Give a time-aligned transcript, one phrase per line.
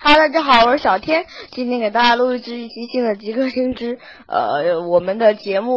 [0.00, 5.72] 哈喽，大家好，我是小天，今天给大家录制一期新的极客星之，呃，我们的节目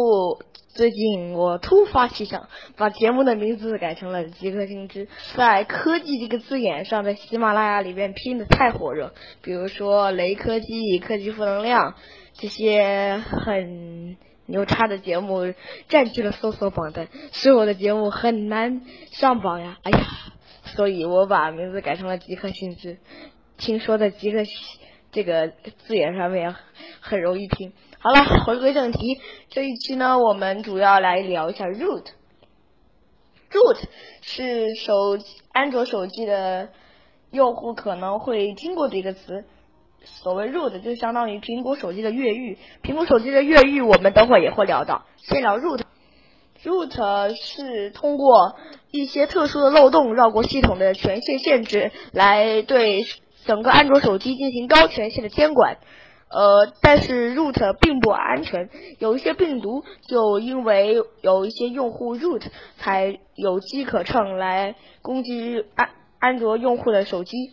[0.68, 2.48] 最近我突发奇想，
[2.78, 9.12] 把节目的名字改成了极客星之，在科技这个字眼上，在喜马拉雅里面拼的太火热，
[9.42, 11.96] 比如说雷科技、科技负能量
[12.34, 15.52] 这些很牛叉的节目
[15.90, 18.82] 占据了搜索榜单，使我的节目很难
[19.12, 20.06] 上榜呀，哎呀，
[20.76, 23.00] 所以我把名字改成了极客星之。
[23.62, 24.44] 听说的几个
[25.12, 26.56] 这个字眼上面
[27.00, 27.72] 很容易拼。
[28.00, 32.06] 好了，回归正题，这一期呢，我们主要来聊一下 root。
[33.52, 33.78] root
[34.22, 35.20] 是手
[35.52, 36.70] 安卓手机的
[37.30, 39.46] 用户可能会听过的一个词。
[40.04, 42.58] 所谓 root 就相当于苹果手机的越狱。
[42.82, 45.06] 苹果手机的越狱，我们等会也会聊到。
[45.18, 45.82] 先聊 root。
[46.64, 48.56] root 是通过
[48.90, 53.06] 一些特殊的漏洞，绕过系统的权限限制，来对。
[53.46, 55.78] 整个安卓手机进行高权限的监管，
[56.30, 62.44] 呃，但是 root 并不安全，有一些病毒就因为有一些用户 root
[62.78, 65.90] 才有机可乘来攻击安
[66.20, 67.52] 安卓用户的手机，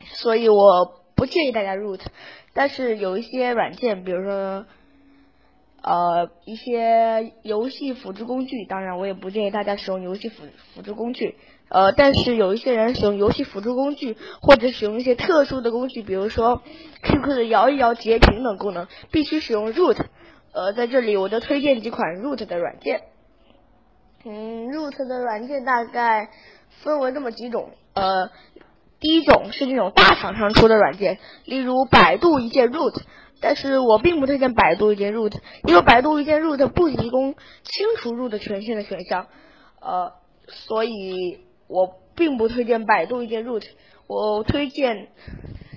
[0.00, 2.00] 所以我不建议大家 root，
[2.52, 4.66] 但是有一些软件，比如说
[5.82, 11.36] 呃一些游戏辅助工具，当然我也不建议大家使用游戏辅辅助工具。
[11.68, 16.62] 呃，但是有一些人使用游戏辅助工具，或者使用一些特殊的工具，比如说
[17.02, 19.98] QQ 的摇一摇截屏等功能，必须使用 root。
[20.52, 23.02] 呃，在这里我就推荐几款 root 的软件。
[24.24, 26.30] 嗯，root 的软件大概
[26.84, 27.70] 分为这么几种。
[27.94, 28.30] 呃，
[29.00, 32.94] 第一种是那种大厂商出的软件，例如百度一键 root，
[33.40, 35.32] 但是我并不推荐百度一键 root，
[35.66, 39.26] 因为百度一键 root 不提供清除 root 权限的选项。
[39.80, 40.12] 呃，
[40.46, 41.44] 所以。
[41.68, 43.64] 我并不推荐百度一键 root，
[44.06, 45.08] 我推荐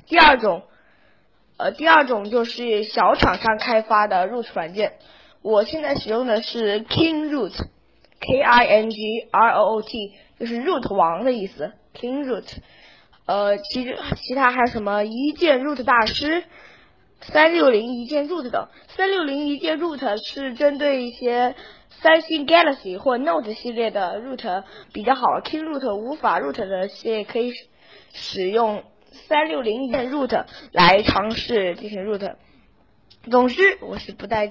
[0.07, 0.63] 第二种，
[1.57, 4.93] 呃，第二种就是小厂商开发的 root 软件。
[5.41, 8.97] 我现在使用的是 King Root，K I N G
[9.31, 12.57] R O O T，就是 root 王的意思，King Root。
[13.25, 16.43] 呃，其实其他还有什么一键 root 大师、
[17.21, 18.67] 三六零一键 root 等。
[18.87, 21.55] 三六零一键 root 是针对一些。
[22.01, 24.63] 三星 Galaxy 或 Note 系列的 root
[24.93, 27.51] 比较好，King Root 无法 root 的系列可以
[28.13, 32.35] 使用三六零一键 root 来尝试进行 root。
[33.29, 34.47] 总之，我是不太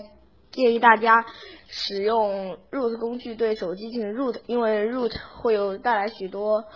[0.50, 1.24] 建议大家
[1.68, 6.66] 使用 root 工具对手机进行 root，因为 root 会有带来许多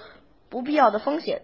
[0.48, 1.42] 不必要的风险。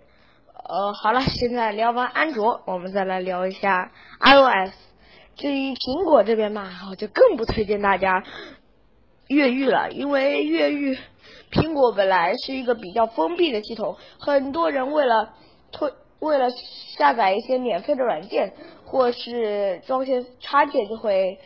[0.65, 4.75] 呃，好了，现在聊完安卓，我们再来聊一下 iOS。
[5.37, 8.25] 至于苹果这边嘛，我就更不推荐大家。
[9.29, 10.99] 越狱了，因为越狱，
[11.53, 15.35] 苹果本来是一个比较封闭的系统，很多人为了
[15.71, 16.49] 推为了
[16.97, 18.55] 下载一些免费的软件，
[18.87, 21.39] 或是装些插件，就会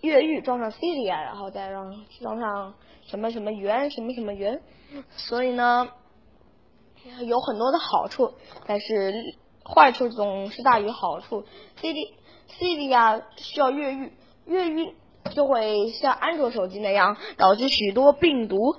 [0.00, 4.60] 越狱装上 Cydia，然后再让装上什么什么源什么什么源，
[5.16, 5.88] 所以呢
[7.26, 8.32] 有很多的好处，
[8.66, 9.14] 但是
[9.64, 11.44] 坏处总是大于好处。
[11.80, 12.14] C D
[12.48, 14.12] C D 啊需要越狱，
[14.46, 14.94] 越狱。
[15.34, 18.76] 就会像安卓手机那样，导致许多病毒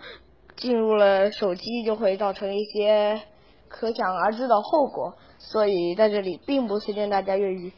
[0.56, 3.20] 进入了手机，就会造成一些
[3.68, 5.16] 可想而知的后果。
[5.40, 7.74] 所以在这里并不推荐大家越狱。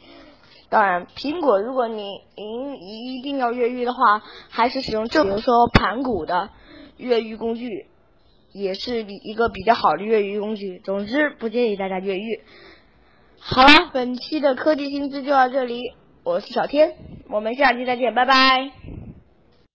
[0.68, 6.50] 当然，苹果如果你您一定要越狱的话，还是使用正，比如说盘古的
[6.98, 7.86] 越狱工具，
[8.52, 10.80] 也是一个比较好的越狱工具。
[10.84, 12.40] 总之，不建议大家越狱。
[13.38, 15.92] 好了，本期的科技新知就到这里。
[16.24, 16.94] 我是小天，
[17.30, 18.97] 我们下期再见，拜拜。